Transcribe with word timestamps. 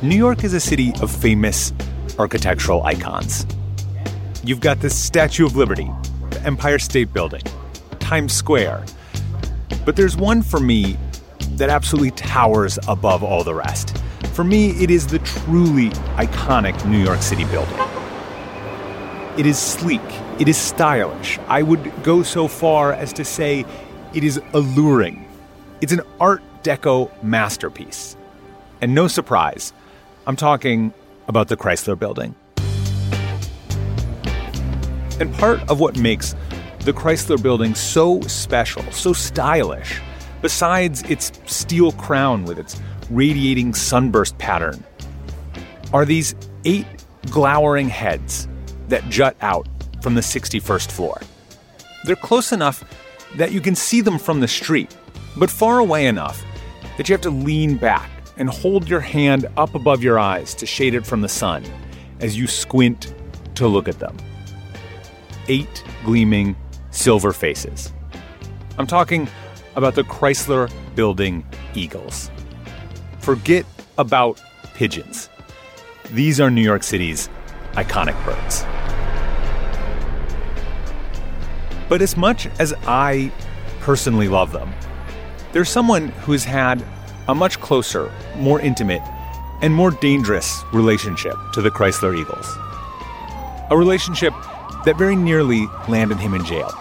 New 0.00 0.14
York 0.14 0.44
is 0.44 0.54
a 0.54 0.60
city 0.60 0.92
of 1.02 1.10
famous 1.10 1.72
architectural 2.20 2.84
icons. 2.84 3.44
You've 4.44 4.60
got 4.60 4.80
the 4.80 4.88
Statue 4.88 5.44
of 5.44 5.56
Liberty, 5.56 5.90
the 6.30 6.40
Empire 6.42 6.78
State 6.78 7.12
Building, 7.12 7.42
Times 7.98 8.32
Square. 8.32 8.84
But 9.84 9.96
there's 9.96 10.16
one 10.16 10.42
for 10.42 10.60
me 10.60 10.96
that 11.56 11.68
absolutely 11.68 12.12
towers 12.12 12.78
above 12.86 13.24
all 13.24 13.42
the 13.42 13.56
rest. 13.56 13.98
For 14.34 14.44
me, 14.44 14.70
it 14.80 14.88
is 14.88 15.04
the 15.08 15.18
truly 15.18 15.90
iconic 16.14 16.88
New 16.88 17.02
York 17.02 17.20
City 17.20 17.44
building. 17.46 17.78
It 19.36 19.46
is 19.46 19.58
sleek, 19.58 20.00
it 20.38 20.46
is 20.46 20.56
stylish. 20.56 21.40
I 21.48 21.62
would 21.62 22.04
go 22.04 22.22
so 22.22 22.46
far 22.46 22.92
as 22.92 23.12
to 23.14 23.24
say 23.24 23.64
it 24.14 24.22
is 24.22 24.40
alluring. 24.52 25.28
It's 25.80 25.92
an 25.92 26.02
Art 26.20 26.40
Deco 26.62 27.10
masterpiece. 27.20 28.16
And 28.80 28.94
no 28.94 29.08
surprise, 29.08 29.72
I'm 30.28 30.36
talking 30.36 30.92
about 31.26 31.48
the 31.48 31.56
Chrysler 31.56 31.98
Building. 31.98 32.34
And 35.18 35.34
part 35.36 35.66
of 35.70 35.80
what 35.80 35.96
makes 35.96 36.34
the 36.80 36.92
Chrysler 36.92 37.42
Building 37.42 37.74
so 37.74 38.20
special, 38.20 38.82
so 38.92 39.14
stylish, 39.14 40.02
besides 40.42 41.02
its 41.04 41.32
steel 41.46 41.92
crown 41.92 42.44
with 42.44 42.58
its 42.58 42.78
radiating 43.08 43.72
sunburst 43.72 44.36
pattern, 44.36 44.84
are 45.94 46.04
these 46.04 46.34
eight 46.66 46.84
glowering 47.30 47.88
heads 47.88 48.48
that 48.88 49.08
jut 49.08 49.34
out 49.40 49.66
from 50.02 50.14
the 50.14 50.20
61st 50.20 50.92
floor. 50.92 51.18
They're 52.04 52.16
close 52.16 52.52
enough 52.52 52.84
that 53.36 53.52
you 53.52 53.62
can 53.62 53.74
see 53.74 54.02
them 54.02 54.18
from 54.18 54.40
the 54.40 54.48
street, 54.48 54.94
but 55.38 55.48
far 55.48 55.78
away 55.78 56.04
enough 56.04 56.44
that 56.98 57.08
you 57.08 57.14
have 57.14 57.22
to 57.22 57.30
lean 57.30 57.78
back 57.78 58.10
and 58.38 58.48
hold 58.48 58.88
your 58.88 59.00
hand 59.00 59.46
up 59.56 59.74
above 59.74 60.02
your 60.02 60.18
eyes 60.18 60.54
to 60.54 60.64
shade 60.64 60.94
it 60.94 61.04
from 61.04 61.20
the 61.20 61.28
sun 61.28 61.64
as 62.20 62.38
you 62.38 62.46
squint 62.46 63.14
to 63.56 63.66
look 63.66 63.88
at 63.88 63.98
them. 63.98 64.16
Eight 65.48 65.84
gleaming 66.04 66.56
silver 66.90 67.32
faces. 67.32 67.92
I'm 68.78 68.86
talking 68.86 69.28
about 69.76 69.94
the 69.94 70.04
Chrysler 70.04 70.72
Building 70.94 71.44
Eagles. 71.74 72.30
Forget 73.18 73.66
about 73.98 74.40
pigeons. 74.74 75.28
These 76.12 76.40
are 76.40 76.50
New 76.50 76.62
York 76.62 76.82
City's 76.82 77.28
iconic 77.72 78.16
birds. 78.24 78.64
But 81.88 82.02
as 82.02 82.16
much 82.16 82.46
as 82.58 82.72
I 82.86 83.32
personally 83.80 84.28
love 84.28 84.52
them, 84.52 84.72
there's 85.52 85.70
someone 85.70 86.08
who's 86.08 86.44
had 86.44 86.84
a 87.28 87.34
much 87.34 87.60
closer, 87.60 88.12
more 88.36 88.60
intimate, 88.60 89.02
and 89.60 89.74
more 89.74 89.90
dangerous 89.90 90.64
relationship 90.72 91.36
to 91.52 91.60
the 91.60 91.70
Chrysler 91.70 92.18
Eagles. 92.18 92.56
A 93.70 93.76
relationship 93.76 94.32
that 94.84 94.96
very 94.96 95.14
nearly 95.14 95.66
landed 95.88 96.18
him 96.18 96.34
in 96.34 96.44
jail. 96.44 96.72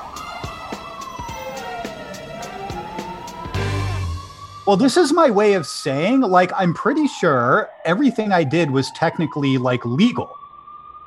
Well, 4.66 4.78
this 4.78 4.98
is 4.98 5.14
my 5.14 5.30
way 5.30 5.54
of 5.54 5.66
saying, 5.66 6.22
like, 6.22 6.52
I'm 6.56 6.74
pretty 6.74 7.08
sure 7.08 7.70
everything 7.86 8.34
I 8.34 8.44
did 8.44 8.72
was 8.72 8.92
technically, 8.92 9.58
like, 9.58 9.86
legal. 9.86 10.30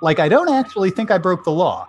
Like, 0.00 0.18
I 0.18 0.30
don't 0.30 0.48
actually 0.48 0.90
think 0.90 1.10
I 1.10 1.18
broke 1.18 1.44
the 1.44 1.52
law. 1.52 1.86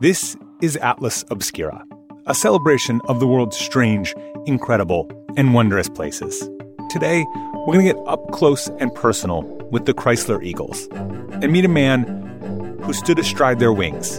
This 0.00 0.36
is 0.60 0.76
Atlas 0.76 1.24
Obscura, 1.30 1.84
a 2.26 2.34
celebration 2.34 3.00
of 3.04 3.20
the 3.20 3.26
world's 3.26 3.56
strange, 3.56 4.14
incredible, 4.46 5.10
and 5.36 5.54
wondrous 5.54 5.88
places. 5.88 6.48
Today, 6.90 7.24
we're 7.66 7.74
going 7.74 7.86
to 7.86 7.92
get 7.92 8.02
up 8.06 8.30
close 8.32 8.68
and 8.78 8.94
personal 8.94 9.42
with 9.70 9.86
the 9.86 9.94
Chrysler 9.94 10.44
Eagles 10.44 10.88
and 10.90 11.52
meet 11.52 11.64
a 11.64 11.68
man 11.68 12.04
who 12.82 12.92
stood 12.92 13.18
astride 13.18 13.58
their 13.58 13.72
wings 13.72 14.18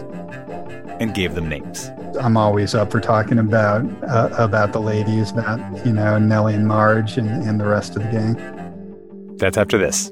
and 0.99 1.13
gave 1.13 1.35
them 1.35 1.49
names. 1.49 1.89
I'm 2.19 2.37
always 2.37 2.75
up 2.75 2.91
for 2.91 2.99
talking 2.99 3.39
about 3.39 3.85
uh, 4.03 4.29
about 4.37 4.73
the 4.73 4.81
ladies, 4.81 5.31
about 5.31 5.85
you 5.85 5.93
know 5.93 6.19
Nellie 6.19 6.53
and 6.53 6.67
Marge 6.67 7.17
and, 7.17 7.29
and 7.43 7.59
the 7.59 7.65
rest 7.65 7.95
of 7.95 8.03
the 8.03 8.09
gang. 8.09 9.37
That's 9.37 9.57
after 9.57 9.77
this. 9.77 10.11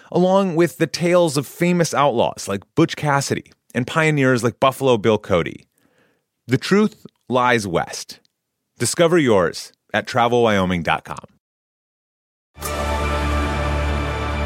along 0.11 0.55
with 0.55 0.77
the 0.77 0.87
tales 0.87 1.37
of 1.37 1.47
famous 1.47 1.93
outlaws 1.93 2.47
like 2.47 2.63
Butch 2.75 2.95
Cassidy 2.95 3.51
and 3.73 3.87
pioneers 3.87 4.43
like 4.43 4.59
Buffalo 4.59 4.97
Bill 4.97 5.17
Cody. 5.17 5.67
The 6.47 6.57
truth 6.57 7.05
lies 7.29 7.65
west. 7.65 8.19
Discover 8.77 9.19
yours 9.19 9.71
at 9.93 10.07
travelwyoming.com. 10.07 11.25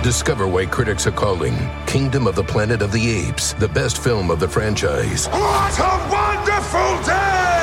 Discover 0.04 0.48
why 0.48 0.68
critics 0.68 1.08
are 1.08 1.12
calling 1.12 1.56
Kingdom 1.88 2.28
of 2.28 2.36
the 2.36 2.44
Planet 2.44 2.84
of 2.84 2.92
the 2.92 3.10
Apes 3.10 3.54
the 3.54 3.68
best 3.68 4.04
film 4.04 4.30
of 4.30 4.40
the 4.40 4.48
franchise. 4.48 5.28
What 5.30 5.80
a 5.80 6.10
wonderful 6.12 7.04
day! 7.04 7.56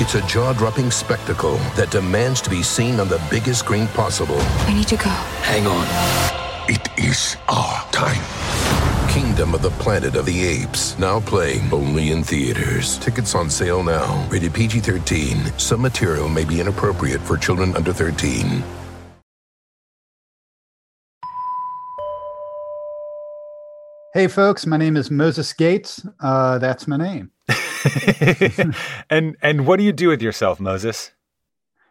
It's 0.00 0.14
a 0.14 0.24
jaw 0.28 0.52
dropping 0.52 0.92
spectacle 0.92 1.56
that 1.74 1.90
demands 1.90 2.40
to 2.42 2.50
be 2.50 2.62
seen 2.62 3.00
on 3.00 3.08
the 3.08 3.20
biggest 3.32 3.58
screen 3.58 3.88
possible. 3.88 4.40
We 4.68 4.74
need 4.74 4.86
to 4.88 4.96
go. 4.96 5.10
Hang 5.42 5.66
on. 5.66 6.37
It 6.70 6.86
is 6.98 7.38
our 7.48 7.82
time. 7.92 8.22
Kingdom 9.08 9.54
of 9.54 9.62
the 9.62 9.70
Planet 9.70 10.16
of 10.16 10.26
the 10.26 10.44
Apes, 10.44 10.98
now 10.98 11.18
playing 11.18 11.72
only 11.72 12.10
in 12.10 12.22
theaters. 12.22 12.98
Tickets 12.98 13.34
on 13.34 13.48
sale 13.48 13.82
now. 13.82 14.28
Rated 14.28 14.52
PG 14.52 14.80
13. 14.80 15.58
Some 15.58 15.80
material 15.80 16.28
may 16.28 16.44
be 16.44 16.60
inappropriate 16.60 17.22
for 17.22 17.38
children 17.38 17.74
under 17.74 17.94
13. 17.94 18.62
Hey, 24.12 24.26
folks, 24.26 24.66
my 24.66 24.76
name 24.76 24.98
is 24.98 25.10
Moses 25.10 25.50
Gates. 25.54 26.06
Uh, 26.20 26.58
that's 26.58 26.86
my 26.86 26.98
name. 26.98 27.30
and 29.08 29.38
and 29.40 29.66
what 29.66 29.78
do 29.78 29.84
you 29.84 29.92
do 29.92 30.08
with 30.08 30.20
yourself, 30.20 30.60
Moses? 30.60 31.12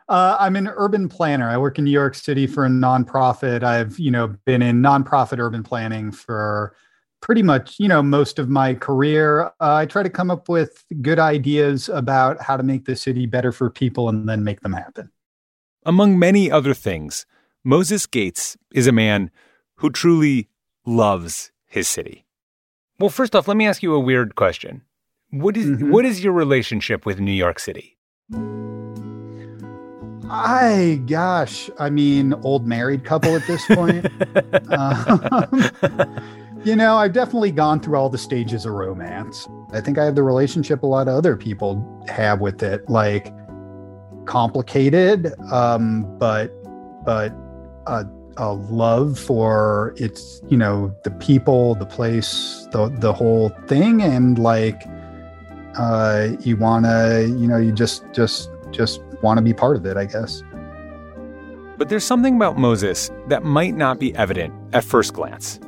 Uh, 0.09 0.37
I'm 0.39 0.55
an 0.55 0.67
urban 0.69 1.09
planner. 1.09 1.49
I 1.49 1.57
work 1.57 1.77
in 1.77 1.83
New 1.85 1.91
York 1.91 2.15
City 2.15 2.47
for 2.47 2.65
a 2.65 2.69
nonprofit. 2.69 3.63
I've 3.63 3.99
you 3.99 4.09
know 4.11 4.27
been 4.45 4.61
in 4.61 4.81
nonprofit 4.81 5.37
urban 5.39 5.63
planning 5.63 6.11
for 6.11 6.75
pretty 7.21 7.43
much 7.43 7.75
you 7.79 7.87
know 7.89 8.01
most 8.01 8.39
of 8.39 8.47
my 8.49 8.73
career. 8.73 9.47
Uh, 9.59 9.75
I 9.75 9.85
try 9.85 10.03
to 10.03 10.09
come 10.09 10.31
up 10.31 10.47
with 10.47 10.85
good 11.01 11.19
ideas 11.19 11.89
about 11.89 12.41
how 12.41 12.55
to 12.55 12.63
make 12.63 12.85
the 12.85 12.95
city 12.95 13.25
better 13.25 13.51
for 13.51 13.69
people 13.69 14.07
and 14.07 14.29
then 14.29 14.43
make 14.43 14.61
them 14.61 14.73
happen. 14.73 15.11
Among 15.85 16.17
many 16.17 16.49
other 16.49 16.73
things, 16.73 17.25
Moses 17.63 18.05
Gates 18.05 18.57
is 18.73 18.87
a 18.87 18.91
man 18.93 19.29
who 19.75 19.89
truly 19.89 20.47
loves 20.85 21.51
his 21.65 21.87
city. 21.87 22.25
Well, 22.99 23.09
first 23.09 23.35
off, 23.35 23.47
let 23.47 23.57
me 23.57 23.67
ask 23.67 23.83
you 23.83 23.93
a 23.93 23.99
weird 23.99 24.35
question. 24.35 24.81
What 25.31 25.57
is, 25.57 25.67
Mhm. 25.67 25.91
what 25.91 26.05
is 26.05 26.23
your 26.23 26.33
relationship 26.33 27.05
with 27.05 27.19
New 27.19 27.31
York 27.33 27.59
City? 27.59 27.97
I 30.29 31.01
gosh, 31.05 31.69
I 31.79 31.89
mean, 31.89 32.33
old 32.43 32.67
married 32.67 33.05
couple 33.05 33.35
at 33.35 33.45
this 33.47 33.65
point. 33.65 34.05
um, 34.71 36.21
you 36.63 36.75
know, 36.75 36.97
I've 36.97 37.13
definitely 37.13 37.51
gone 37.51 37.79
through 37.79 37.97
all 37.97 38.09
the 38.09 38.17
stages 38.17 38.65
of 38.65 38.73
romance. 38.73 39.47
I 39.71 39.81
think 39.81 39.97
I 39.97 40.05
have 40.05 40.15
the 40.15 40.23
relationship 40.23 40.83
a 40.83 40.87
lot 40.87 41.07
of 41.07 41.15
other 41.15 41.37
people 41.37 42.05
have 42.09 42.41
with 42.41 42.61
it, 42.61 42.89
like 42.89 43.33
complicated, 44.25 45.33
um, 45.51 46.05
but 46.17 46.51
but 47.05 47.33
a, 47.87 48.05
a 48.35 48.53
love 48.53 49.17
for 49.17 49.93
its, 49.97 50.41
you 50.49 50.57
know, 50.57 50.93
the 51.03 51.11
people, 51.11 51.75
the 51.75 51.85
place, 51.85 52.67
the 52.71 52.89
the 52.99 53.13
whole 53.13 53.49
thing, 53.67 54.01
and 54.01 54.37
like 54.37 54.81
uh, 55.77 56.29
you 56.41 56.57
want 56.57 56.85
to, 56.85 57.33
you 57.39 57.47
know, 57.47 57.57
you 57.57 57.71
just 57.71 58.03
just 58.13 58.49
just 58.71 59.01
want 59.21 59.37
to 59.37 59.41
be 59.41 59.53
part 59.53 59.77
of 59.77 59.85
it, 59.85 59.97
I 59.97 60.05
guess. 60.05 60.43
But 61.77 61.89
there's 61.89 62.03
something 62.03 62.35
about 62.35 62.57
Moses 62.57 63.11
that 63.27 63.43
might 63.43 63.75
not 63.75 63.99
be 63.99 64.15
evident 64.15 64.53
at 64.73 64.83
first 64.83 65.13
glance. 65.13 65.59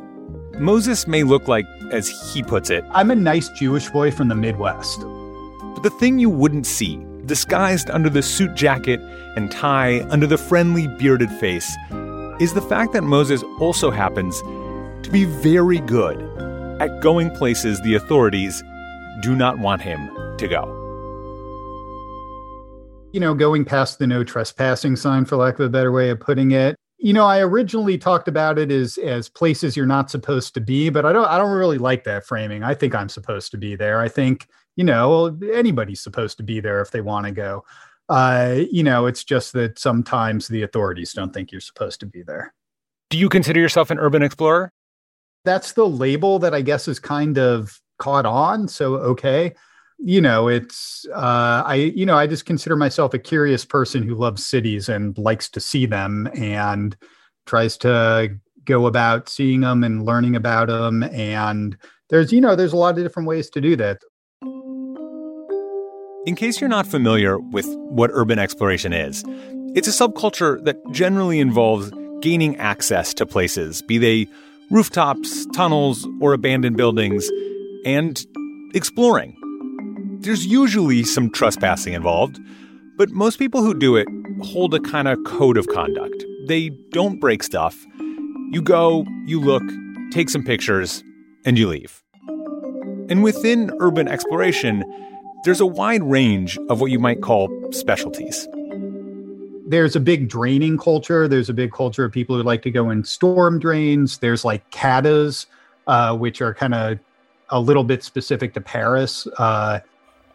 Moses 0.57 1.07
may 1.07 1.23
look 1.23 1.47
like, 1.47 1.65
as 1.91 2.09
he 2.33 2.43
puts 2.43 2.69
it, 2.69 2.83
I'm 2.91 3.11
a 3.11 3.15
nice 3.15 3.47
Jewish 3.49 3.89
boy 3.89 4.11
from 4.11 4.27
the 4.27 4.35
Midwest. 4.35 5.01
But 5.01 5.83
the 5.83 5.95
thing 5.99 6.19
you 6.19 6.29
wouldn't 6.29 6.65
see, 6.65 7.05
disguised 7.25 7.89
under 7.89 8.09
the 8.09 8.23
suit 8.23 8.55
jacket 8.55 8.99
and 9.35 9.51
tie, 9.51 10.01
under 10.09 10.27
the 10.27 10.37
friendly 10.37 10.87
bearded 10.87 11.31
face, 11.33 11.71
is 12.39 12.53
the 12.53 12.61
fact 12.61 12.93
that 12.93 13.03
Moses 13.03 13.43
also 13.59 13.91
happens 13.91 14.41
to 15.03 15.09
be 15.11 15.25
very 15.25 15.79
good 15.79 16.21
at 16.81 17.01
going 17.01 17.29
places 17.31 17.79
the 17.81 17.95
authorities 17.95 18.63
do 19.21 19.35
not 19.35 19.59
want 19.59 19.81
him 19.81 20.09
to 20.37 20.47
go. 20.47 20.78
You 23.11 23.19
know, 23.19 23.33
going 23.33 23.65
past 23.65 23.97
the 23.97 24.05
no 24.05 24.23
trespassing 24.23 24.95
sign, 24.95 25.25
for 25.25 25.35
lack 25.35 25.55
of 25.55 25.61
a 25.61 25.69
better 25.69 25.91
way 25.91 26.11
of 26.11 26.19
putting 26.19 26.51
it. 26.51 26.75
You 26.99 27.11
know, 27.11 27.25
I 27.25 27.39
originally 27.39 27.97
talked 27.97 28.27
about 28.27 28.59
it 28.59 28.71
as 28.71 28.99
as 28.99 29.29
places 29.29 29.75
you're 29.75 29.87
not 29.87 30.11
supposed 30.11 30.53
to 30.53 30.61
be, 30.61 30.89
but 30.89 31.07
I 31.07 31.13
don't 31.13 31.25
I 31.25 31.39
don't 31.39 31.49
really 31.49 31.79
like 31.79 32.03
that 32.03 32.25
framing. 32.25 32.61
I 32.61 32.75
think 32.75 32.93
I'm 32.93 33.09
supposed 33.09 33.49
to 33.51 33.57
be 33.57 33.75
there. 33.75 33.99
I 33.99 34.09
think, 34.09 34.47
you 34.75 34.83
know, 34.83 35.35
anybody's 35.51 36.01
supposed 36.01 36.37
to 36.37 36.43
be 36.43 36.59
there 36.59 36.81
if 36.81 36.91
they 36.91 37.01
want 37.01 37.25
to 37.25 37.31
go. 37.31 37.65
Uh, 38.09 38.59
you 38.71 38.83
know, 38.83 39.07
it's 39.07 39.23
just 39.23 39.53
that 39.53 39.79
sometimes 39.79 40.47
the 40.47 40.61
authorities 40.61 41.13
don't 41.13 41.33
think 41.33 41.51
you're 41.51 41.61
supposed 41.61 41.99
to 42.01 42.05
be 42.05 42.21
there. 42.21 42.53
Do 43.09 43.17
you 43.17 43.27
consider 43.27 43.59
yourself 43.59 43.89
an 43.89 43.97
urban 43.97 44.21
explorer? 44.21 44.71
That's 45.45 45.71
the 45.71 45.87
label 45.87 46.37
that 46.39 46.53
I 46.53 46.61
guess 46.61 46.87
is 46.87 46.99
kind 46.99 47.39
of 47.39 47.79
caught 47.97 48.27
on. 48.27 48.67
So, 48.67 48.97
okay 48.97 49.55
you 49.99 50.21
know 50.21 50.47
it's 50.47 51.05
uh, 51.13 51.63
i 51.65 51.75
you 51.75 52.05
know 52.05 52.17
i 52.17 52.25
just 52.25 52.45
consider 52.45 52.75
myself 52.75 53.13
a 53.13 53.19
curious 53.19 53.65
person 53.65 54.03
who 54.03 54.15
loves 54.15 54.45
cities 54.45 54.87
and 54.87 55.17
likes 55.17 55.49
to 55.49 55.59
see 55.59 55.85
them 55.85 56.29
and 56.35 56.95
tries 57.45 57.77
to 57.77 58.29
go 58.65 58.85
about 58.85 59.27
seeing 59.27 59.61
them 59.61 59.83
and 59.83 60.05
learning 60.05 60.35
about 60.35 60.67
them 60.67 61.03
and 61.03 61.77
there's 62.09 62.31
you 62.31 62.41
know 62.41 62.55
there's 62.55 62.73
a 62.73 62.77
lot 62.77 62.97
of 62.97 63.03
different 63.03 63.27
ways 63.27 63.49
to 63.49 63.61
do 63.61 63.75
that. 63.75 64.01
In 66.25 66.35
case 66.35 66.59
you're 66.59 66.69
not 66.69 66.85
familiar 66.85 67.39
with 67.39 67.65
what 67.89 68.11
urban 68.13 68.39
exploration 68.39 68.93
is 68.93 69.23
it's 69.75 69.87
a 69.87 69.91
subculture 69.91 70.63
that 70.65 70.77
generally 70.91 71.39
involves 71.39 71.91
gaining 72.21 72.57
access 72.57 73.13
to 73.13 73.25
places 73.25 73.81
be 73.83 73.97
they 73.97 74.27
rooftops 74.71 75.45
tunnels 75.53 76.07
or 76.19 76.33
abandoned 76.33 76.77
buildings 76.77 77.29
and 77.85 78.25
exploring 78.73 79.38
there's 80.21 80.45
usually 80.45 81.03
some 81.03 81.29
trespassing 81.31 81.93
involved, 81.93 82.39
but 82.97 83.09
most 83.11 83.39
people 83.39 83.63
who 83.63 83.73
do 83.73 83.95
it 83.95 84.07
hold 84.41 84.73
a 84.73 84.79
kind 84.79 85.07
of 85.07 85.17
code 85.25 85.57
of 85.57 85.67
conduct. 85.67 86.25
They 86.47 86.69
don't 86.91 87.19
break 87.19 87.41
stuff. 87.41 87.85
You 88.51 88.61
go, 88.61 89.05
you 89.25 89.39
look, 89.39 89.63
take 90.11 90.29
some 90.29 90.43
pictures, 90.43 91.03
and 91.45 91.57
you 91.57 91.69
leave. 91.69 92.03
And 93.09 93.23
within 93.23 93.71
urban 93.79 94.07
exploration, 94.07 94.83
there's 95.45 95.61
a 95.61 95.65
wide 95.65 96.03
range 96.03 96.57
of 96.69 96.81
what 96.81 96.91
you 96.91 96.99
might 96.99 97.21
call 97.21 97.49
specialties. 97.71 98.47
There's 99.67 99.95
a 99.95 99.99
big 99.99 100.27
draining 100.27 100.77
culture. 100.77 101.27
There's 101.27 101.47
a 101.47 101.53
big 101.53 101.71
culture 101.71 102.03
of 102.03 102.11
people 102.11 102.35
who 102.35 102.43
like 102.43 102.61
to 102.63 102.71
go 102.71 102.89
in 102.89 103.03
storm 103.05 103.59
drains. 103.59 104.17
There's 104.17 104.43
like 104.43 104.69
catas, 104.71 105.45
uh, 105.87 106.17
which 106.17 106.41
are 106.41 106.53
kind 106.53 106.73
of 106.73 106.99
a 107.49 107.59
little 107.59 107.83
bit 107.83 108.03
specific 108.03 108.53
to 108.55 108.61
Paris. 108.61 109.27
Uh, 109.37 109.79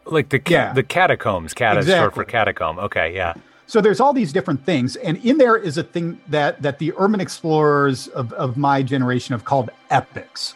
like 0.06 0.28
the 0.28 0.40
yeah. 0.48 0.72
the 0.72 0.82
catacombs, 0.82 1.54
cat 1.54 1.76
exactly. 1.76 1.92
is 1.92 1.98
short 1.98 2.14
for 2.14 2.24
catacomb. 2.24 2.78
Okay, 2.78 3.14
yeah. 3.14 3.34
So 3.66 3.80
there's 3.80 4.00
all 4.00 4.12
these 4.12 4.32
different 4.32 4.64
things, 4.64 4.96
and 4.96 5.16
in 5.24 5.38
there 5.38 5.56
is 5.56 5.78
a 5.78 5.82
thing 5.82 6.20
that 6.28 6.60
that 6.62 6.78
the 6.78 6.92
urban 6.98 7.20
explorers 7.20 8.08
of, 8.08 8.32
of 8.34 8.56
my 8.56 8.82
generation 8.82 9.32
have 9.32 9.44
called 9.44 9.70
epics, 9.90 10.54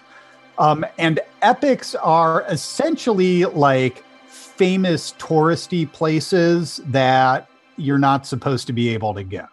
um, 0.59 0.85
and 0.99 1.21
epics 1.43 1.95
are 1.95 2.45
essentially 2.49 3.45
like 3.47 4.05
famous 4.29 5.12
touristy 5.19 5.91
places 5.91 6.81
that 6.87 7.49
you're 7.77 7.99
not 7.99 8.27
supposed 8.27 8.67
to 8.67 8.73
be 8.73 8.89
able 8.91 9.15
to 9.15 9.25
go. 9.25 9.47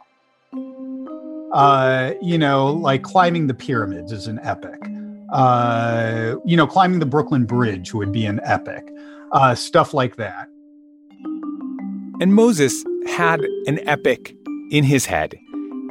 Uh, 1.53 2.13
you 2.21 2.37
know, 2.37 2.67
like 2.67 3.03
climbing 3.03 3.47
the 3.47 3.53
pyramids 3.53 4.11
is 4.11 4.27
an 4.27 4.39
epic. 4.39 4.81
Uh, 5.31 6.35
you 6.43 6.57
know, 6.57 6.67
climbing 6.67 6.99
the 6.99 7.05
Brooklyn 7.05 7.45
Bridge 7.45 7.93
would 7.93 8.11
be 8.11 8.25
an 8.25 8.41
epic 8.43 8.85
uh, 9.35 9.53
stuff 9.53 9.93
like 9.93 10.15
that. 10.15 10.47
And 12.21 12.33
Moses 12.33 12.83
had 13.05 13.41
an 13.67 13.85
epic 13.87 14.33
in 14.71 14.85
his 14.85 15.05
head 15.05 15.35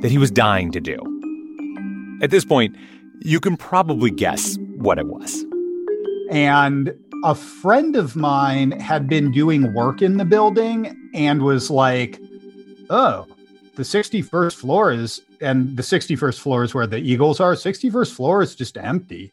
that 0.00 0.10
he 0.10 0.18
was 0.18 0.30
dying 0.30 0.72
to 0.72 0.80
do. 0.80 0.98
At 2.22 2.30
this 2.30 2.44
point, 2.44 2.74
you 3.20 3.40
can 3.40 3.56
probably 3.56 4.10
guess 4.10 4.56
what 4.76 4.98
it 4.98 5.06
was. 5.06 5.44
And 6.30 6.94
a 7.22 7.34
friend 7.34 7.96
of 7.96 8.16
mine 8.16 8.72
had 8.72 9.08
been 9.08 9.30
doing 9.30 9.74
work 9.74 10.00
in 10.00 10.16
the 10.16 10.24
building 10.24 10.96
and 11.12 11.42
was 11.42 11.70
like, 11.70 12.18
oh, 12.88 13.26
the 13.76 13.82
61st 13.82 14.54
floor 14.54 14.90
is, 14.90 15.20
and 15.42 15.76
the 15.76 15.82
61st 15.82 16.38
floor 16.38 16.64
is 16.64 16.74
where 16.74 16.86
the 16.86 16.98
Eagles 16.98 17.40
are. 17.40 17.54
61st 17.54 18.12
floor 18.14 18.42
is 18.42 18.54
just 18.54 18.78
empty. 18.78 19.32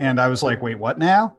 And 0.00 0.20
I 0.20 0.28
was 0.28 0.42
like, 0.42 0.60
wait, 0.60 0.78
what 0.78 0.98
now? 0.98 1.36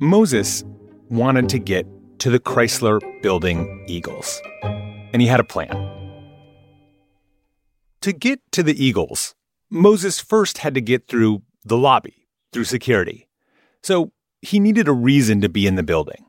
Moses 0.00 0.64
wanted 1.10 1.48
to 1.50 1.58
get 1.58 1.86
to 2.20 2.30
the 2.30 2.40
Chrysler 2.40 3.00
Building 3.22 3.84
Eagles. 3.86 4.40
And 4.62 5.22
he 5.22 5.28
had 5.28 5.40
a 5.40 5.44
plan. 5.44 5.70
To 8.02 8.12
get 8.12 8.40
to 8.52 8.62
the 8.62 8.84
Eagles, 8.84 9.34
Moses 9.70 10.20
first 10.20 10.58
had 10.58 10.74
to 10.74 10.80
get 10.80 11.08
through 11.08 11.42
the 11.64 11.76
lobby, 11.76 12.28
through 12.52 12.64
security. 12.64 13.28
So 13.82 14.12
he 14.40 14.60
needed 14.60 14.88
a 14.88 14.92
reason 14.92 15.40
to 15.40 15.48
be 15.48 15.66
in 15.66 15.76
the 15.76 15.82
building. 15.82 16.26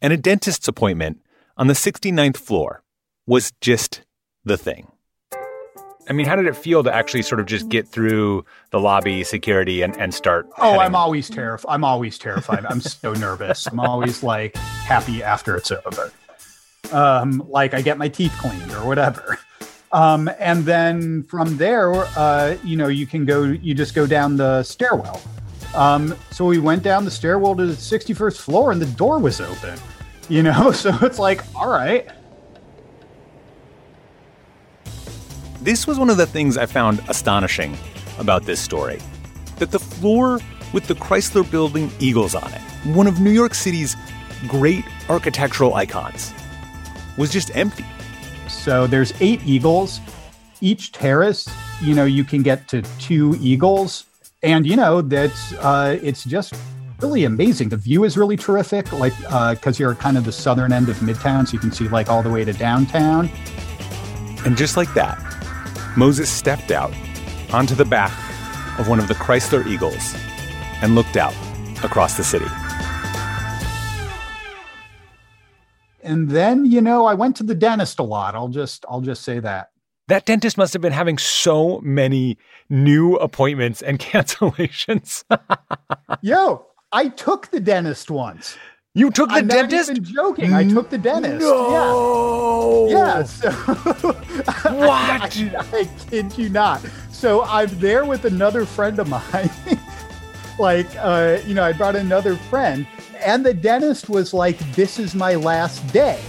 And 0.00 0.12
a 0.12 0.16
dentist's 0.16 0.68
appointment 0.68 1.20
on 1.56 1.66
the 1.66 1.74
69th 1.74 2.36
floor 2.36 2.82
was 3.26 3.52
just 3.60 4.02
the 4.44 4.56
thing. 4.56 4.90
I 6.10 6.12
mean, 6.12 6.26
how 6.26 6.34
did 6.34 6.46
it 6.46 6.56
feel 6.56 6.82
to 6.82 6.92
actually 6.92 7.22
sort 7.22 7.40
of 7.40 7.46
just 7.46 7.68
get 7.68 7.86
through 7.86 8.44
the 8.70 8.80
lobby 8.80 9.22
security 9.22 9.80
and, 9.82 9.96
and 9.96 10.12
start? 10.12 10.48
Oh, 10.58 10.72
heading? 10.72 10.80
I'm 10.80 10.96
always 10.96 11.30
terrified. 11.30 11.72
I'm 11.72 11.84
always 11.84 12.18
terrified. 12.18 12.66
I'm 12.68 12.80
so 12.80 13.12
nervous. 13.14 13.68
I'm 13.68 13.78
always 13.78 14.24
like 14.24 14.56
happy 14.56 15.22
after 15.22 15.56
it's 15.56 15.70
over. 15.70 16.12
Um, 16.90 17.44
like 17.48 17.74
I 17.74 17.80
get 17.80 17.96
my 17.96 18.08
teeth 18.08 18.34
cleaned 18.40 18.72
or 18.72 18.84
whatever. 18.88 19.38
Um, 19.92 20.28
and 20.40 20.64
then 20.64 21.22
from 21.24 21.56
there, 21.58 21.92
uh, 21.94 22.56
you 22.64 22.76
know, 22.76 22.88
you 22.88 23.06
can 23.06 23.24
go, 23.24 23.44
you 23.44 23.72
just 23.72 23.94
go 23.94 24.04
down 24.04 24.36
the 24.36 24.64
stairwell. 24.64 25.22
Um, 25.76 26.16
so 26.32 26.44
we 26.44 26.58
went 26.58 26.82
down 26.82 27.04
the 27.04 27.10
stairwell 27.12 27.54
to 27.54 27.66
the 27.66 27.74
61st 27.74 28.40
floor 28.40 28.72
and 28.72 28.82
the 28.82 28.86
door 28.86 29.20
was 29.20 29.40
open, 29.40 29.78
you 30.28 30.42
know? 30.42 30.72
So 30.72 30.90
it's 31.02 31.20
like, 31.20 31.44
all 31.54 31.70
right 31.70 32.08
This 35.62 35.86
was 35.86 35.98
one 35.98 36.08
of 36.08 36.16
the 36.16 36.24
things 36.24 36.56
I 36.56 36.64
found 36.64 37.02
astonishing 37.08 37.76
about 38.18 38.44
this 38.44 38.58
story 38.60 38.98
that 39.58 39.70
the 39.70 39.78
floor 39.78 40.40
with 40.72 40.86
the 40.86 40.94
Chrysler 40.94 41.48
Building 41.50 41.90
Eagles 41.98 42.34
on 42.34 42.50
it, 42.50 42.62
one 42.96 43.06
of 43.06 43.20
New 43.20 43.30
York 43.30 43.52
City's 43.52 43.94
great 44.48 44.86
architectural 45.10 45.74
icons, 45.74 46.32
was 47.18 47.30
just 47.30 47.54
empty. 47.54 47.84
So 48.48 48.86
there's 48.86 49.12
eight 49.20 49.42
eagles. 49.44 50.00
Each 50.62 50.92
terrace, 50.92 51.46
you 51.82 51.94
know, 51.94 52.06
you 52.06 52.24
can 52.24 52.42
get 52.42 52.66
to 52.68 52.80
two 52.98 53.36
eagles. 53.38 54.06
And, 54.42 54.66
you 54.66 54.76
know, 54.76 55.02
that's, 55.02 55.52
uh, 55.54 55.98
it's 56.02 56.24
just 56.24 56.54
really 57.00 57.24
amazing. 57.24 57.68
The 57.68 57.76
view 57.76 58.04
is 58.04 58.16
really 58.16 58.38
terrific, 58.38 58.90
like, 58.92 59.14
because 59.18 59.78
uh, 59.78 59.84
you're 59.84 59.94
kind 59.94 60.16
of 60.16 60.24
the 60.24 60.32
southern 60.32 60.72
end 60.72 60.88
of 60.88 60.96
Midtown, 61.00 61.46
so 61.46 61.52
you 61.52 61.58
can 61.58 61.70
see 61.70 61.86
like 61.88 62.08
all 62.08 62.22
the 62.22 62.30
way 62.30 62.46
to 62.46 62.54
downtown. 62.54 63.28
And 64.46 64.56
just 64.56 64.78
like 64.78 64.92
that, 64.94 65.18
Moses 65.96 66.30
stepped 66.30 66.70
out 66.70 66.94
onto 67.52 67.74
the 67.74 67.84
back 67.84 68.12
of 68.78 68.88
one 68.88 69.00
of 69.00 69.08
the 69.08 69.14
Chrysler 69.14 69.66
Eagles 69.66 70.14
and 70.82 70.94
looked 70.94 71.16
out 71.16 71.34
across 71.82 72.16
the 72.16 72.24
city. 72.24 72.46
And 76.02 76.30
then, 76.30 76.64
you 76.64 76.80
know, 76.80 77.06
I 77.06 77.14
went 77.14 77.36
to 77.36 77.42
the 77.42 77.54
dentist 77.54 77.98
a 77.98 78.02
lot. 78.02 78.34
I'll 78.34 78.48
just 78.48 78.84
I'll 78.88 79.00
just 79.00 79.22
say 79.22 79.40
that. 79.40 79.70
That 80.08 80.26
dentist 80.26 80.56
must 80.58 80.72
have 80.72 80.82
been 80.82 80.92
having 80.92 81.18
so 81.18 81.80
many 81.82 82.38
new 82.68 83.16
appointments 83.16 83.82
and 83.82 83.98
cancellations. 84.00 85.24
Yo, 86.20 86.66
I 86.92 87.08
took 87.08 87.50
the 87.50 87.60
dentist 87.60 88.10
once. 88.10 88.56
You 88.94 89.10
took 89.12 89.28
the 89.28 89.36
I'm 89.36 89.46
dentist? 89.46 89.88
Not 89.88 89.98
even 89.98 90.14
joking. 90.14 90.52
I 90.52 90.66
took 90.68 90.90
the 90.90 90.98
dentist. 90.98 91.40
No. 91.40 92.88
Yeah. 92.88 93.18
Yeah. 93.18 93.22
So 93.22 93.50
what? 93.52 94.90
I, 94.92 95.20
I, 95.26 95.78
I 95.78 95.88
kid 96.10 96.36
you 96.36 96.48
not. 96.48 96.84
So 97.12 97.44
I'm 97.44 97.68
there 97.78 98.04
with 98.04 98.24
another 98.24 98.66
friend 98.66 98.98
of 98.98 99.08
mine. 99.08 99.50
like, 100.58 100.88
uh, 100.98 101.38
you 101.46 101.54
know, 101.54 101.62
I 101.62 101.72
brought 101.72 101.94
another 101.94 102.34
friend, 102.34 102.84
and 103.20 103.46
the 103.46 103.54
dentist 103.54 104.08
was 104.08 104.34
like, 104.34 104.58
"This 104.74 104.98
is 104.98 105.14
my 105.14 105.36
last 105.36 105.86
day." 105.92 106.20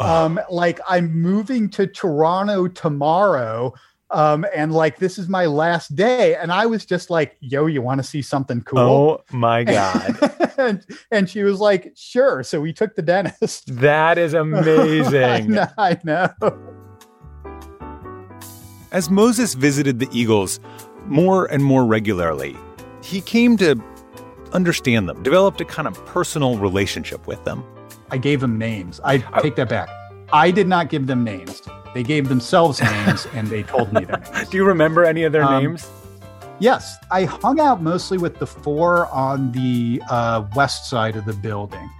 Um, 0.00 0.40
like 0.50 0.80
I'm 0.88 1.12
moving 1.20 1.70
to 1.70 1.86
Toronto 1.86 2.66
tomorrow. 2.66 3.74
Um, 4.12 4.44
and 4.54 4.72
like 4.74 4.98
this 4.98 5.18
is 5.18 5.28
my 5.28 5.46
last 5.46 5.96
day. 5.96 6.34
And 6.36 6.52
I 6.52 6.66
was 6.66 6.84
just 6.84 7.08
like, 7.08 7.36
yo, 7.40 7.66
you 7.66 7.80
want 7.80 7.98
to 7.98 8.04
see 8.04 8.20
something 8.22 8.60
cool? 8.62 8.78
Oh 8.78 9.24
my 9.32 9.64
God. 9.78 10.18
and, 10.58 10.84
and 11.10 11.28
she 11.30 11.42
was 11.42 11.60
like, 11.60 11.92
sure. 11.96 12.42
So 12.42 12.60
we 12.60 12.72
took 12.72 12.94
the 12.94 13.02
dentist. 13.02 13.70
That 13.82 14.18
is 14.18 14.34
I 14.34 14.40
amazing. 14.40 15.52
know. 15.52 15.66
I 15.78 15.98
know. 16.04 16.28
As 18.92 19.08
Moses 19.10 19.54
visited 19.54 19.98
the 19.98 20.08
Eagles 20.12 20.60
more 21.06 21.46
and 21.46 21.64
more 21.64 21.84
regularly, 21.86 22.54
he 23.02 23.20
came 23.22 23.56
to 23.56 23.82
understand 24.52 25.08
them, 25.08 25.22
developed 25.22 25.60
a 25.62 25.64
kind 25.64 25.88
of 25.88 26.04
personal 26.04 26.58
relationship 26.58 27.26
with 27.26 27.42
them. 27.44 27.64
I 28.10 28.18
gave 28.18 28.40
them 28.40 28.58
names. 28.58 29.00
I 29.02 29.18
take 29.40 29.56
that 29.56 29.70
back. 29.70 29.88
I 30.32 30.50
did 30.50 30.68
not 30.68 30.90
give 30.90 31.06
them 31.06 31.24
names. 31.24 31.62
They 31.94 32.02
gave 32.02 32.28
themselves 32.28 32.80
names 32.82 33.26
and 33.34 33.48
they 33.48 33.62
told 33.62 33.92
me 33.92 34.04
their 34.04 34.18
names. 34.18 34.48
Do 34.48 34.56
you 34.56 34.64
remember 34.64 35.04
any 35.04 35.24
of 35.24 35.32
their 35.32 35.44
Um, 35.44 35.62
names? 35.62 35.88
Yes, 36.58 36.96
I 37.10 37.24
hung 37.24 37.58
out 37.60 37.82
mostly 37.82 38.18
with 38.18 38.38
the 38.38 38.46
four 38.46 39.06
on 39.08 39.50
the 39.52 40.00
uh, 40.08 40.44
west 40.54 40.88
side 40.88 41.16
of 41.16 41.24
the 41.24 41.32
building. 41.32 41.90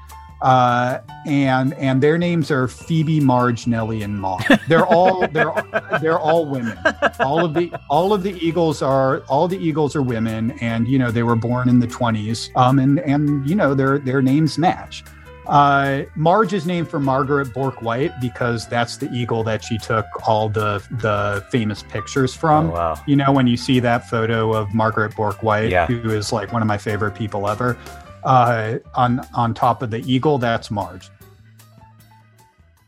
Uh, 0.40 0.98
and 1.24 1.72
and 1.74 2.02
their 2.02 2.18
names 2.18 2.50
are 2.50 2.66
Phoebe, 2.66 3.20
Marge, 3.20 3.68
Nellie, 3.68 4.02
and 4.02 4.18
Ma. 4.20 4.40
They're 4.68 4.84
all 4.86 5.26
they're 5.28 5.54
they're 6.00 6.18
all 6.18 6.46
women. 6.46 6.76
All 7.20 7.44
of 7.44 7.54
the 7.54 7.72
all 7.88 8.12
of 8.12 8.24
the 8.24 8.32
Eagles 8.44 8.82
are 8.82 9.20
all 9.28 9.46
the 9.46 9.56
Eagles 9.58 9.94
are 9.94 10.02
women, 10.02 10.50
and 10.60 10.88
you 10.88 10.98
know 10.98 11.12
they 11.12 11.22
were 11.22 11.36
born 11.36 11.68
in 11.68 11.78
the 11.78 11.86
twenties. 11.86 12.50
Um, 12.56 12.80
and 12.80 12.98
and 13.00 13.48
you 13.48 13.54
know 13.54 13.72
their 13.74 14.00
their 14.00 14.20
names 14.20 14.58
match. 14.58 15.04
Uh, 15.46 16.02
Marge 16.14 16.52
is 16.52 16.66
named 16.66 16.88
for 16.88 17.00
Margaret 17.00 17.52
Bourke-White 17.52 18.12
because 18.20 18.68
that's 18.68 18.98
the 18.98 19.10
eagle 19.12 19.42
that 19.42 19.64
she 19.64 19.76
took 19.76 20.06
all 20.28 20.48
the 20.48 20.78
the 21.00 21.44
famous 21.50 21.82
pictures 21.82 22.32
from. 22.34 22.70
oh, 22.70 22.72
wow. 22.72 23.02
You 23.06 23.16
know, 23.16 23.32
when 23.32 23.46
you 23.48 23.56
see 23.56 23.80
that 23.80 24.08
photo 24.08 24.52
of 24.54 24.72
Margaret 24.72 25.16
Bourke-White, 25.16 25.70
Yeah. 25.70 25.86
who 25.86 26.10
is 26.10 26.32
like 26.32 26.52
one 26.52 26.62
of 26.62 26.68
my 26.68 26.78
favorite 26.78 27.14
people 27.16 27.48
ever, 27.48 27.76
uh, 28.22 28.78
on 28.94 29.20
on 29.34 29.52
top 29.52 29.82
of 29.82 29.90
the 29.90 29.98
eagle, 30.10 30.38
that's 30.38 30.70
Marge. 30.70 31.10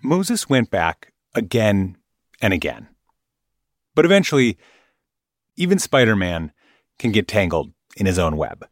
Moses 0.02 0.48
went 0.48 0.70
back 0.70 1.12
again 1.34 1.96
and 2.40 2.52
again. 2.52 2.88
But 3.96 4.04
eventually, 4.04 4.58
even 5.56 5.78
Spider 5.78 6.14
Man 6.14 6.52
can 6.98 7.10
get 7.10 7.26
tangled 7.26 7.72
in 7.96 8.06
his 8.06 8.18
own 8.18 8.36
web. 8.36 8.64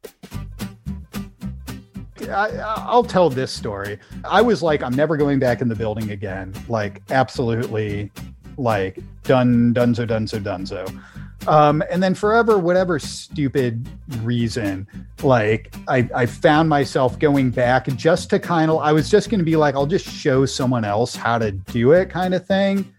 I, 2.28 2.48
I'll 2.64 3.04
tell 3.04 3.30
this 3.30 3.52
story. 3.52 3.98
I 4.24 4.42
was 4.42 4.62
like, 4.62 4.82
I'm 4.82 4.94
never 4.94 5.16
going 5.16 5.38
back 5.38 5.60
in 5.60 5.68
the 5.68 5.74
building 5.74 6.10
again. 6.10 6.52
Like, 6.68 7.02
absolutely, 7.10 8.10
like 8.56 8.98
done, 9.24 9.74
donezo, 9.74 10.06
donezo, 10.06 10.42
donezo. 10.42 11.02
Um, 11.48 11.82
and 11.90 12.02
then 12.02 12.14
forever, 12.14 12.58
whatever 12.58 12.98
stupid 12.98 13.88
reason, 14.20 14.86
like 15.22 15.74
I, 15.88 16.08
I 16.14 16.26
found 16.26 16.68
myself 16.68 17.18
going 17.18 17.50
back 17.50 17.86
just 17.96 18.30
to 18.30 18.38
kind 18.38 18.70
of, 18.70 18.78
I 18.78 18.92
was 18.92 19.10
just 19.10 19.28
going 19.28 19.40
to 19.40 19.44
be 19.44 19.56
like, 19.56 19.74
I'll 19.74 19.86
just 19.86 20.06
show 20.06 20.46
someone 20.46 20.84
else 20.84 21.16
how 21.16 21.38
to 21.38 21.50
do 21.50 21.92
it, 21.92 22.10
kind 22.10 22.34
of 22.34 22.46
thing. 22.46 22.92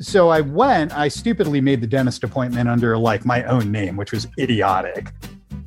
So 0.00 0.28
I 0.28 0.40
went. 0.40 0.92
I 0.96 1.08
stupidly 1.08 1.60
made 1.60 1.80
the 1.80 1.86
dentist 1.86 2.24
appointment 2.24 2.68
under 2.68 2.98
like 2.98 3.24
my 3.24 3.44
own 3.44 3.70
name, 3.70 3.96
which 3.96 4.12
was 4.12 4.26
idiotic. 4.38 5.12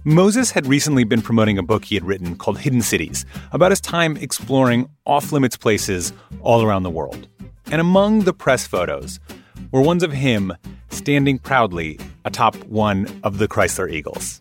Moses 0.07 0.51
had 0.51 0.65
recently 0.67 1.03
been 1.03 1.21
promoting 1.21 1.57
a 1.57 1.61
book 1.61 1.83
he 1.83 1.95
had 1.95 2.05
written 2.05 2.37
called 2.37 2.59
Hidden 2.59 2.81
Cities 2.81 3.25
about 3.51 3.71
his 3.71 3.81
time 3.81 4.15
exploring 4.15 4.89
off 5.05 5.33
limits 5.33 5.57
places 5.57 6.13
all 6.39 6.63
around 6.63 6.83
the 6.83 6.89
world. 6.89 7.27
And 7.69 7.81
among 7.81 8.21
the 8.21 8.31
press 8.31 8.65
photos 8.65 9.19
were 9.71 9.81
ones 9.81 10.03
of 10.03 10.13
him 10.13 10.53
standing 10.87 11.39
proudly 11.39 11.99
atop 12.23 12.55
one 12.67 13.19
of 13.23 13.37
the 13.37 13.49
Chrysler 13.49 13.91
Eagles. 13.91 14.39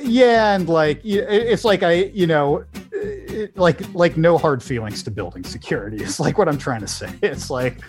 Yeah, 0.00 0.54
and 0.54 0.66
like 0.66 1.02
it's 1.04 1.66
like 1.66 1.82
I, 1.82 2.04
you 2.14 2.26
know, 2.26 2.64
like 3.56 3.82
like 3.94 4.16
no 4.16 4.38
hard 4.38 4.62
feelings 4.62 5.02
to 5.04 5.10
building 5.10 5.44
security. 5.44 5.98
It's 5.98 6.20
like 6.20 6.38
what 6.38 6.48
I'm 6.48 6.58
trying 6.58 6.80
to 6.80 6.88
say. 6.88 7.12
It's 7.22 7.50
like, 7.50 7.80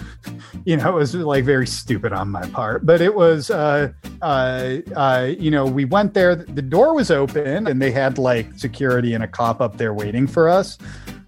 you 0.66 0.78
know, 0.78 0.90
it 0.90 0.96
was 0.96 1.16
like 1.16 1.46
very 1.46 1.68
stupid 1.68 2.14
on 2.14 2.30
my 2.30 2.42
part, 2.50 2.86
but 2.86 3.02
it 3.02 3.14
was, 3.14 3.50
uh, 3.50 3.92
uh, 4.22 4.78
uh, 4.96 5.32
you 5.38 5.52
know, 5.52 5.66
we 5.66 5.86
went 5.86 6.14
there. 6.14 6.36
The 6.36 6.62
door 6.62 6.94
was 6.94 7.12
open, 7.12 7.68
and 7.68 7.82
they 7.82 7.92
had 7.92 8.18
like 8.18 8.54
security 8.58 9.14
and 9.14 9.24
a 9.24 9.28
cop 9.28 9.62
up 9.62 9.78
there 9.78 9.94
waiting 9.94 10.28
for 10.28 10.50
us. 10.50 10.78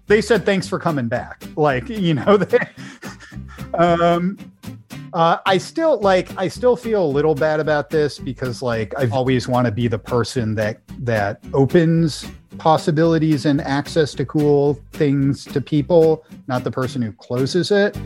They 0.06 0.20
said 0.20 0.44
thanks 0.44 0.68
for 0.68 0.78
coming 0.78 1.08
back. 1.08 1.44
Like, 1.56 1.88
you 1.88 2.14
know, 2.14 2.36
they, 2.36 2.58
um, 3.74 4.36
uh, 5.12 5.38
I 5.44 5.58
still 5.58 6.00
like 6.00 6.36
I 6.38 6.48
still 6.48 6.76
feel 6.76 7.04
a 7.04 7.06
little 7.06 7.34
bad 7.34 7.60
about 7.60 7.90
this 7.90 8.18
because 8.18 8.62
like 8.62 8.94
I 8.98 9.08
always 9.08 9.46
want 9.46 9.66
to 9.66 9.72
be 9.72 9.88
the 9.88 9.98
person 9.98 10.54
that 10.54 10.80
that 11.00 11.42
opens 11.52 12.26
possibilities 12.58 13.44
and 13.44 13.60
access 13.60 14.14
to 14.14 14.24
cool 14.24 14.80
things 14.92 15.44
to 15.46 15.60
people, 15.60 16.24
not 16.46 16.64
the 16.64 16.70
person 16.70 17.02
who 17.02 17.12
closes 17.12 17.70
it. 17.70 17.96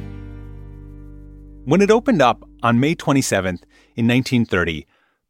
When 1.65 1.83
it 1.83 1.91
opened 1.91 2.23
up 2.23 2.49
on 2.63 2.81
May 2.81 2.95
27th 2.95 3.63
in 3.97 4.07
1930, 4.07 4.87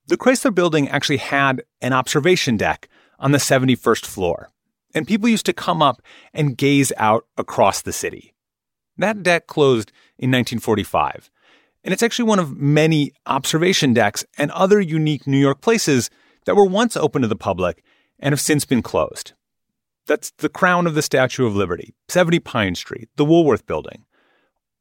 the 0.07 0.17
Chrysler 0.17 0.55
building 0.55 0.89
actually 0.89 1.17
had 1.17 1.63
an 1.81 1.93
observation 1.93 2.57
deck 2.57 2.89
on 3.19 3.33
the 3.33 3.39
71st 3.39 4.05
floor, 4.05 4.51
and 4.95 5.07
people 5.07 5.29
used 5.29 5.47
to 5.47 5.53
come 5.53 5.83
up 5.83 6.03
and 6.35 6.57
gaze 6.57 6.93
out 6.99 7.27
across 7.39 7.81
the 7.81 7.93
city. 7.93 8.35
That 8.99 9.23
deck 9.23 9.47
closed 9.47 9.91
in 10.19 10.31
1945, 10.31 11.31
and 11.87 11.93
it's 11.93 12.03
actually 12.03 12.25
one 12.25 12.41
of 12.41 12.57
many 12.57 13.13
observation 13.27 13.95
decks 13.95 14.25
and 14.37 14.51
other 14.51 14.81
unique 14.81 15.25
New 15.25 15.39
York 15.39 15.61
places 15.61 16.11
that 16.45 16.57
were 16.57 16.65
once 16.65 16.97
open 16.97 17.23
to 17.23 17.29
the 17.29 17.37
public 17.37 17.85
and 18.19 18.33
have 18.33 18.41
since 18.41 18.65
been 18.65 18.83
closed. 18.83 19.35
That's 20.07 20.33
the 20.39 20.49
crown 20.49 20.89
of 20.89 20.95
the 20.95 21.03
Statue 21.03 21.47
of 21.47 21.55
Liberty, 21.55 21.95
70 22.09 22.41
Pine 22.41 22.75
Street, 22.75 23.09
the 23.15 23.25
Woolworth 23.25 23.67
Building. 23.67 24.05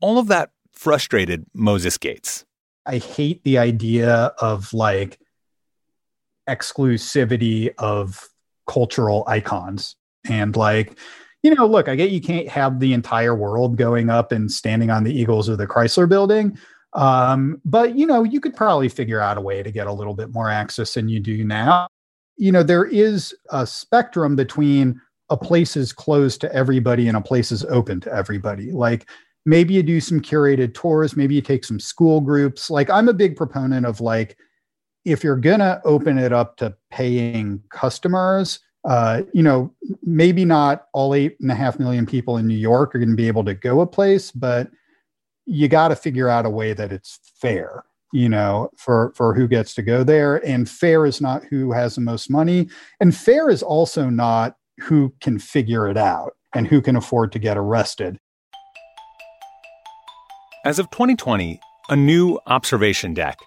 All 0.01 0.17
of 0.17 0.27
that 0.27 0.49
frustrated 0.71 1.45
Moses 1.53 1.99
Gates. 1.99 2.43
I 2.87 2.97
hate 2.97 3.43
the 3.43 3.59
idea 3.59 4.33
of 4.39 4.73
like 4.73 5.19
exclusivity 6.49 7.71
of 7.77 8.29
cultural 8.67 9.23
icons 9.27 9.95
and 10.27 10.55
like 10.55 10.97
you 11.43 11.53
know 11.53 11.65
look 11.67 11.87
i 11.87 11.95
get 11.95 12.11
you 12.11 12.21
can't 12.21 12.47
have 12.47 12.79
the 12.79 12.93
entire 12.93 13.35
world 13.35 13.77
going 13.77 14.09
up 14.09 14.31
and 14.31 14.51
standing 14.51 14.89
on 14.89 15.03
the 15.03 15.13
eagles 15.13 15.49
of 15.49 15.57
the 15.57 15.67
chrysler 15.67 16.07
building 16.07 16.57
um, 16.95 17.61
but 17.65 17.95
you 17.95 18.07
know 18.07 18.23
you 18.23 18.39
could 18.39 18.55
probably 18.55 18.89
figure 18.89 19.19
out 19.19 19.37
a 19.37 19.41
way 19.41 19.61
to 19.61 19.71
get 19.71 19.87
a 19.87 19.93
little 19.93 20.15
bit 20.15 20.33
more 20.33 20.49
access 20.49 20.93
than 20.93 21.09
you 21.09 21.19
do 21.19 21.43
now. 21.43 21.87
You 22.37 22.51
know 22.51 22.63
there 22.63 22.85
is 22.85 23.35
a 23.51 23.67
spectrum 23.67 24.35
between 24.35 24.99
a 25.29 25.37
place 25.37 25.75
is 25.75 25.91
closed 25.91 26.41
to 26.41 26.53
everybody 26.53 27.07
and 27.07 27.17
a 27.17 27.21
place 27.21 27.51
is 27.51 27.65
open 27.65 27.99
to 28.01 28.13
everybody. 28.13 28.71
Like 28.71 29.07
maybe 29.45 29.73
you 29.73 29.83
do 29.83 30.01
some 30.01 30.19
curated 30.19 30.73
tours 30.73 31.15
maybe 31.15 31.35
you 31.35 31.41
take 31.41 31.63
some 31.63 31.79
school 31.79 32.21
groups. 32.21 32.69
Like 32.69 32.89
i'm 32.89 33.09
a 33.09 33.13
big 33.13 33.35
proponent 33.35 33.85
of 33.85 34.01
like 34.01 34.37
if 35.05 35.23
you're 35.23 35.35
gonna 35.35 35.81
open 35.85 36.17
it 36.17 36.33
up 36.33 36.57
to 36.57 36.75
paying 36.89 37.61
customers 37.69 38.59
uh, 38.85 39.23
you 39.33 39.41
know 39.41 39.73
maybe 40.03 40.45
not 40.45 40.85
all 40.93 41.15
eight 41.15 41.37
and 41.41 41.51
a 41.51 41.55
half 41.55 41.79
million 41.79 42.05
people 42.05 42.37
in 42.37 42.45
new 42.45 42.53
york 42.53 42.93
are 42.93 42.99
going 42.99 43.09
to 43.09 43.15
be 43.15 43.27
able 43.27 43.43
to 43.43 43.55
go 43.55 43.81
a 43.81 43.87
place 43.87 44.29
but 44.31 44.69
you 45.45 45.67
got 45.67 45.89
to 45.89 45.95
figure 45.95 46.29
out 46.29 46.45
a 46.45 46.49
way 46.49 46.73
that 46.73 46.91
it's 46.91 47.19
fair 47.39 47.83
you 48.15 48.29
know 48.29 48.69
for 48.77 49.11
for 49.15 49.33
who 49.33 49.47
gets 49.47 49.73
to 49.75 49.81
go 49.81 50.03
there. 50.03 50.37
And 50.45 50.69
fair 50.69 51.05
is 51.05 51.19
not 51.19 51.43
who 51.45 51.73
has 51.73 51.95
the 51.95 52.01
most 52.01 52.29
money. 52.29 52.69
And 52.99 53.15
fair 53.15 53.49
is 53.49 53.61
also 53.61 54.09
not 54.09 54.55
who 54.79 55.13
can 55.21 55.37
figure 55.37 55.87
it 55.89 55.97
out 55.97 56.31
and 56.53 56.65
who 56.65 56.81
can 56.81 56.95
afford 56.95 57.31
to 57.33 57.39
get 57.39 57.57
arrested. 57.57 58.17
As 60.63 60.79
of 60.79 60.89
2020, 60.89 61.59
a 61.89 61.95
new 61.95 62.39
observation 62.47 63.13
deck 63.13 63.37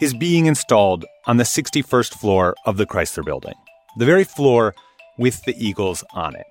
is 0.00 0.14
being 0.14 0.46
installed 0.46 1.04
on 1.26 1.36
the 1.36 1.44
61st 1.44 2.14
floor 2.14 2.54
of 2.66 2.78
the 2.78 2.86
Chrysler 2.86 3.24
building, 3.24 3.54
the 3.96 4.06
very 4.06 4.24
floor 4.24 4.74
with 5.18 5.44
the 5.44 5.54
Eagles 5.56 6.02
on 6.14 6.34
it. 6.34 6.46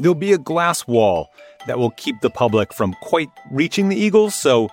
There'll 0.00 0.14
be 0.14 0.32
a 0.32 0.38
glass 0.38 0.86
wall 0.86 1.30
that 1.66 1.78
will 1.78 1.90
keep 1.90 2.22
the 2.22 2.30
public 2.30 2.72
from 2.72 2.94
quite 3.02 3.28
reaching 3.50 3.90
the 3.90 3.96
Eagles, 3.96 4.34
so 4.34 4.70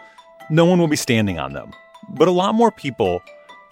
no 0.50 0.64
one 0.64 0.80
will 0.80 0.88
be 0.88 0.96
standing 0.96 1.38
on 1.38 1.52
them. 1.52 1.74
But 2.12 2.30
a 2.30 2.32
lot 2.32 2.56
more 2.56 2.72
people 2.72 3.22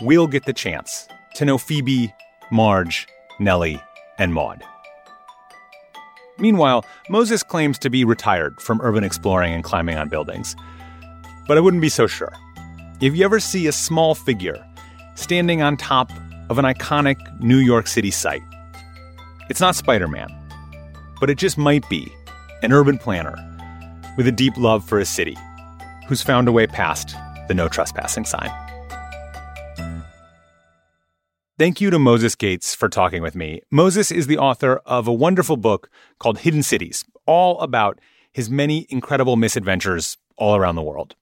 will 0.01 0.27
get 0.27 0.43
the 0.43 0.51
chance 0.51 1.07
to 1.35 1.45
know 1.45 1.57
Phoebe, 1.57 2.13
Marge, 2.51 3.07
Nellie, 3.39 3.81
and 4.17 4.33
Maud. 4.33 4.63
Meanwhile, 6.37 6.83
Moses 7.09 7.41
claims 7.41 7.79
to 7.79 7.89
be 7.89 8.03
retired 8.03 8.59
from 8.59 8.81
urban 8.81 9.05
exploring 9.05 9.53
and 9.53 9.63
climbing 9.63 9.97
on 9.97 10.09
buildings. 10.09 10.57
But 11.47 11.57
I 11.57 11.61
wouldn't 11.61 11.81
be 11.81 11.87
so 11.87 12.05
sure. 12.05 12.33
If 12.99 13.15
you 13.15 13.23
ever 13.23 13.39
see 13.39 13.67
a 13.67 13.71
small 13.71 14.13
figure 14.13 14.61
standing 15.15 15.61
on 15.61 15.77
top 15.77 16.11
of 16.49 16.59
an 16.59 16.65
iconic 16.65 17.17
New 17.39 17.59
York 17.59 17.87
City 17.87 18.11
site, 18.11 18.43
it's 19.49 19.61
not 19.61 19.75
Spider 19.75 20.09
Man, 20.09 20.27
but 21.25 21.31
it 21.31 21.39
just 21.39 21.57
might 21.57 21.89
be 21.89 22.13
an 22.61 22.71
urban 22.71 22.99
planner 22.99 23.35
with 24.15 24.27
a 24.27 24.31
deep 24.31 24.55
love 24.57 24.87
for 24.87 24.99
a 24.99 25.05
city, 25.05 25.35
who's 26.07 26.21
found 26.21 26.47
a 26.47 26.51
way 26.51 26.67
past 26.67 27.15
the 27.47 27.53
no 27.55 27.67
trespassing 27.67 28.23
sign. 28.23 28.51
Thank 31.57 31.81
you 31.81 31.89
to 31.89 31.97
Moses 31.97 32.35
Gates 32.35 32.75
for 32.75 32.89
talking 32.89 33.23
with 33.23 33.33
me. 33.33 33.63
Moses 33.71 34.11
is 34.11 34.27
the 34.27 34.37
author 34.37 34.79
of 34.85 35.07
a 35.07 35.13
wonderful 35.13 35.57
book 35.57 35.89
called 36.19 36.37
Hidden 36.37 36.61
Cities, 36.61 37.03
all 37.25 37.59
about 37.59 37.99
his 38.31 38.47
many 38.47 38.85
incredible 38.91 39.35
misadventures 39.35 40.19
all 40.37 40.55
around 40.55 40.75
the 40.75 40.83
world. 40.83 41.15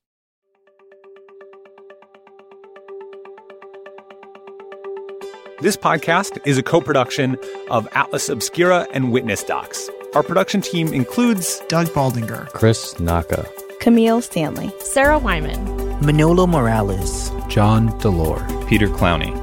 This 5.64 5.78
podcast 5.78 6.46
is 6.46 6.58
a 6.58 6.62
co 6.62 6.82
production 6.82 7.38
of 7.70 7.88
Atlas 7.94 8.28
Obscura 8.28 8.86
and 8.94 9.14
Witness 9.14 9.46
Docs. 9.46 9.90
Our 10.14 10.22
production 10.22 10.60
team 10.60 10.94
includes 10.94 11.62
Doug 11.70 11.88
Baldinger, 11.88 12.50
Chris 12.50 13.00
Naka, 13.00 13.48
Camille 13.80 14.22
Stanley, 14.22 14.74
Sarah 14.80 15.18
Wyman, 15.18 16.06
Manolo 16.06 16.46
Morales, 16.48 17.32
John 17.48 17.98
Delore, 18.02 18.46
Peter 18.68 18.90
Clowney. 18.90 19.34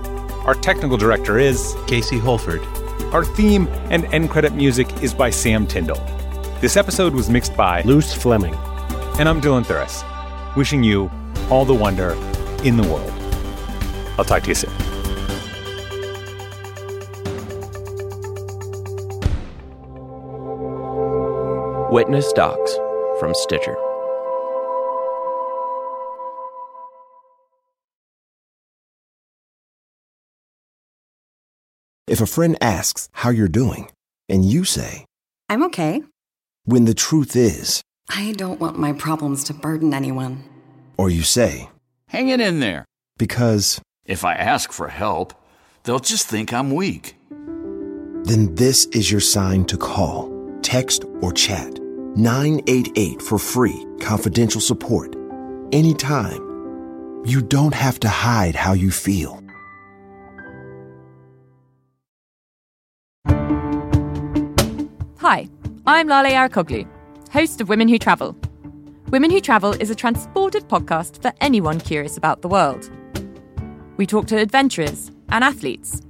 Our 0.44 0.54
technical 0.54 0.98
director 0.98 1.38
is 1.38 1.74
Casey 1.86 2.18
Holford. 2.18 2.60
Our 3.14 3.24
theme 3.24 3.66
and 3.88 4.04
end 4.12 4.28
credit 4.28 4.52
music 4.52 5.02
is 5.02 5.14
by 5.14 5.30
Sam 5.30 5.66
Tyndall. 5.66 6.04
This 6.60 6.76
episode 6.76 7.14
was 7.14 7.30
mixed 7.30 7.56
by 7.56 7.80
Luce 7.84 8.12
Fleming. 8.12 8.54
And 9.18 9.26
I'm 9.26 9.40
Dylan 9.40 9.64
Thuras, 9.64 10.04
wishing 10.54 10.84
you 10.84 11.10
all 11.48 11.64
the 11.64 11.72
wonder 11.72 12.10
in 12.62 12.76
the 12.76 12.86
world. 12.86 13.10
I'll 14.18 14.26
talk 14.26 14.42
to 14.42 14.48
you 14.50 14.54
soon. 14.54 14.89
Witness 21.92 22.32
Docs 22.32 22.78
from 23.18 23.34
Stitcher. 23.34 23.76
If 32.06 32.20
a 32.20 32.26
friend 32.26 32.56
asks 32.60 33.08
how 33.10 33.30
you're 33.30 33.48
doing, 33.48 33.90
and 34.28 34.44
you 34.44 34.62
say, 34.62 35.04
I'm 35.48 35.64
okay, 35.64 36.04
when 36.64 36.84
the 36.84 36.94
truth 36.94 37.34
is, 37.34 37.82
I 38.08 38.34
don't 38.36 38.60
want 38.60 38.78
my 38.78 38.92
problems 38.92 39.42
to 39.44 39.54
burden 39.54 39.92
anyone. 39.92 40.44
Or 40.96 41.10
you 41.10 41.22
say, 41.22 41.70
Hang 42.06 42.28
it 42.28 42.40
in 42.40 42.60
there. 42.60 42.84
Because 43.18 43.80
if 44.06 44.24
I 44.24 44.34
ask 44.34 44.70
for 44.70 44.86
help, 44.86 45.34
they'll 45.82 45.98
just 45.98 46.28
think 46.28 46.52
I'm 46.52 46.70
weak. 46.70 47.16
Then 47.30 48.54
this 48.54 48.86
is 48.92 49.10
your 49.10 49.20
sign 49.20 49.64
to 49.64 49.76
call, 49.76 50.29
text, 50.62 51.04
or 51.20 51.32
chat 51.32 51.78
988 52.16 53.22
for 53.22 53.38
free, 53.38 53.86
confidential 54.00 54.60
support. 54.60 55.16
Anytime. 55.72 56.48
You 57.24 57.42
don't 57.42 57.74
have 57.74 58.00
to 58.00 58.08
hide 58.08 58.54
how 58.54 58.72
you 58.72 58.90
feel. 58.90 59.42
Hi, 65.18 65.48
I'm 65.86 66.08
Lale 66.08 66.32
Arikoglu, 66.32 66.88
host 67.30 67.60
of 67.60 67.68
Women 67.68 67.88
Who 67.88 67.98
Travel. 67.98 68.34
Women 69.10 69.30
Who 69.30 69.40
Travel 69.40 69.72
is 69.72 69.90
a 69.90 69.94
transported 69.94 70.66
podcast 70.66 71.20
for 71.20 71.32
anyone 71.42 71.78
curious 71.78 72.16
about 72.16 72.40
the 72.40 72.48
world. 72.48 72.90
We 73.98 74.06
talk 74.06 74.26
to 74.28 74.38
adventurers 74.38 75.10
and 75.28 75.44
athletes. 75.44 76.00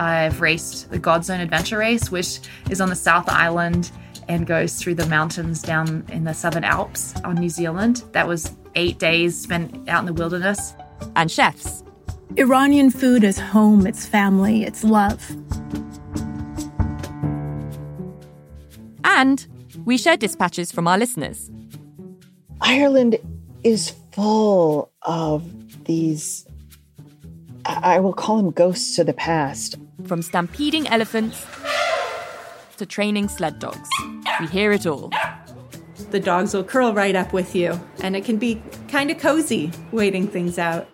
I've 0.00 0.40
raced 0.40 0.90
the 0.90 0.98
Godzone 0.98 1.42
Adventure 1.42 1.76
Race, 1.76 2.10
which 2.10 2.40
is 2.70 2.80
on 2.80 2.88
the 2.88 2.96
South 2.96 3.28
Island 3.28 3.90
and 4.28 4.46
goes 4.46 4.76
through 4.76 4.94
the 4.94 5.04
mountains 5.08 5.60
down 5.60 6.06
in 6.08 6.24
the 6.24 6.32
Southern 6.32 6.64
Alps 6.64 7.14
on 7.22 7.34
New 7.34 7.50
Zealand. 7.50 8.02
That 8.12 8.26
was 8.26 8.56
eight 8.76 8.98
days 8.98 9.38
spent 9.38 9.90
out 9.90 10.00
in 10.00 10.06
the 10.06 10.14
wilderness. 10.14 10.74
And 11.16 11.30
chefs. 11.30 11.84
Iranian 12.38 12.90
food 12.90 13.24
is 13.24 13.38
home, 13.38 13.86
it's 13.86 14.06
family, 14.06 14.64
it's 14.64 14.84
love. 14.84 15.22
And 19.04 19.46
we 19.84 19.98
share 19.98 20.16
dispatches 20.16 20.72
from 20.72 20.88
our 20.88 20.96
listeners. 20.96 21.50
Ireland 22.62 23.18
is 23.64 23.92
full 24.12 24.92
of 25.02 25.84
these, 25.84 26.46
I 27.66 28.00
will 28.00 28.14
call 28.14 28.38
them 28.38 28.50
ghosts 28.52 28.98
of 28.98 29.04
the 29.06 29.12
past. 29.12 29.76
From 30.06 30.22
stampeding 30.22 30.88
elephants 30.88 31.46
to 32.76 32.86
training 32.86 33.28
sled 33.28 33.58
dogs, 33.58 33.88
we 34.40 34.46
hear 34.46 34.72
it 34.72 34.86
all. 34.86 35.10
The 36.10 36.20
dogs 36.20 36.54
will 36.54 36.64
curl 36.64 36.92
right 36.92 37.14
up 37.14 37.32
with 37.32 37.54
you, 37.54 37.78
and 38.02 38.16
it 38.16 38.24
can 38.24 38.36
be 38.36 38.62
kind 38.88 39.10
of 39.10 39.18
cozy 39.18 39.70
waiting 39.92 40.26
things 40.26 40.58
out. 40.58 40.88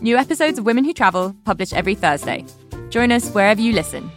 New 0.00 0.16
episodes 0.16 0.58
of 0.58 0.66
Women 0.66 0.84
Who 0.84 0.92
Travel 0.92 1.34
publish 1.44 1.72
every 1.72 1.94
Thursday. 1.94 2.44
Join 2.90 3.12
us 3.12 3.30
wherever 3.30 3.60
you 3.60 3.72
listen. 3.72 4.10